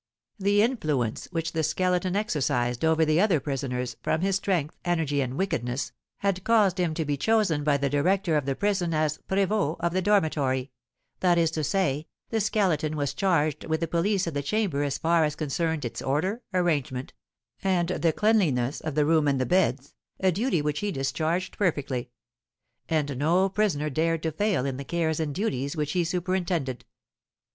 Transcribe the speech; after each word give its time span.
The 0.39 0.63
influence 0.63 1.27
which 1.29 1.51
the 1.51 1.61
Skeleton 1.61 2.15
exercised 2.15 2.83
over 2.83 3.05
the 3.05 3.21
other 3.21 3.39
prisoners, 3.39 3.97
from 4.01 4.21
his 4.21 4.37
strength, 4.37 4.75
energy, 4.83 5.21
and 5.21 5.37
wickedness, 5.37 5.91
had 6.17 6.43
caused 6.43 6.79
him 6.79 6.95
to 6.95 7.05
be 7.05 7.17
chosen 7.17 7.63
by 7.63 7.77
the 7.77 7.87
director 7.87 8.35
of 8.35 8.47
the 8.47 8.55
prison 8.55 8.95
as 8.95 9.19
prévôt 9.29 9.77
of 9.79 9.93
the 9.93 10.01
dormitory, 10.01 10.71
that 11.19 11.37
is 11.37 11.51
to 11.51 11.63
say, 11.63 12.07
the 12.31 12.41
Skeleton 12.41 12.95
was 12.97 13.13
charged 13.13 13.65
with 13.65 13.79
the 13.79 13.87
police 13.87 14.25
of 14.25 14.33
the 14.33 14.41
chamber 14.41 14.81
as 14.81 14.97
far 14.97 15.23
as 15.23 15.35
concerned 15.35 15.85
its 15.85 16.01
order, 16.01 16.41
arrangement, 16.51 17.13
and 17.63 17.89
the 17.89 18.11
cleanliness 18.11 18.81
of 18.81 18.95
the 18.95 19.05
room 19.05 19.27
and 19.27 19.39
the 19.39 19.45
beds, 19.45 19.93
a 20.19 20.31
duty 20.31 20.63
which 20.63 20.79
he 20.79 20.91
discharged 20.91 21.59
perfectly; 21.59 22.09
and 22.89 23.19
no 23.19 23.47
prisoner 23.49 23.87
dared 23.91 24.23
to 24.23 24.31
fail 24.31 24.65
in 24.65 24.77
the 24.77 24.83
cares 24.83 25.19
and 25.19 25.35
duties 25.35 25.75
which 25.75 25.91
he 25.91 26.03
superintended. 26.03 26.85